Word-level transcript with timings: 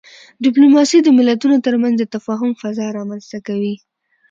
ډيپلوماسي 0.43 0.97
د 1.03 1.07
ملتونو 1.17 1.55
ترمنځ 1.65 1.93
د 1.99 2.03
تفاهم 2.15 2.51
فضا 2.61 2.87
رامنځته 2.97 3.39
کوي. 3.47 3.75